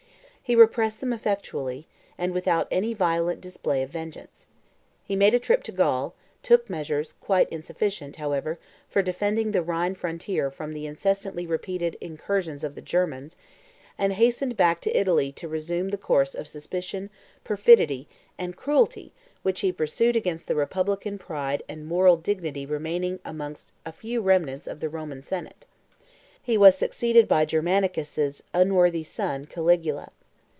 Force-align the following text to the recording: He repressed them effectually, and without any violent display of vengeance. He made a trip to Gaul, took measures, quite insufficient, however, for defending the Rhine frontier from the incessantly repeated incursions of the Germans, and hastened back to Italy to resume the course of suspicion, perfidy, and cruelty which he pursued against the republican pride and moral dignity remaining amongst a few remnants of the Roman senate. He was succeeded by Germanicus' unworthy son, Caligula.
He 0.43 0.55
repressed 0.57 0.99
them 0.99 1.13
effectually, 1.13 1.87
and 2.17 2.33
without 2.33 2.67
any 2.69 2.93
violent 2.93 3.39
display 3.39 3.83
of 3.83 3.89
vengeance. 3.89 4.49
He 5.05 5.15
made 5.15 5.33
a 5.33 5.39
trip 5.39 5.63
to 5.63 5.71
Gaul, 5.71 6.13
took 6.43 6.69
measures, 6.69 7.13
quite 7.21 7.47
insufficient, 7.47 8.17
however, 8.17 8.59
for 8.89 9.01
defending 9.01 9.53
the 9.53 9.61
Rhine 9.61 9.95
frontier 9.95 10.51
from 10.51 10.73
the 10.73 10.85
incessantly 10.85 11.47
repeated 11.47 11.95
incursions 12.01 12.65
of 12.65 12.75
the 12.75 12.81
Germans, 12.81 13.37
and 13.97 14.11
hastened 14.11 14.57
back 14.57 14.81
to 14.81 14.91
Italy 14.93 15.31
to 15.31 15.47
resume 15.47 15.87
the 15.87 15.97
course 15.97 16.35
of 16.35 16.49
suspicion, 16.49 17.09
perfidy, 17.45 18.09
and 18.37 18.57
cruelty 18.57 19.13
which 19.43 19.61
he 19.61 19.71
pursued 19.71 20.17
against 20.17 20.49
the 20.49 20.55
republican 20.55 21.17
pride 21.17 21.63
and 21.69 21.87
moral 21.87 22.17
dignity 22.17 22.65
remaining 22.65 23.19
amongst 23.23 23.71
a 23.85 23.93
few 23.93 24.19
remnants 24.21 24.67
of 24.67 24.81
the 24.81 24.89
Roman 24.89 25.21
senate. 25.21 25.65
He 26.43 26.57
was 26.57 26.77
succeeded 26.77 27.25
by 27.29 27.45
Germanicus' 27.45 28.41
unworthy 28.53 29.03
son, 29.05 29.45
Caligula. 29.45 30.11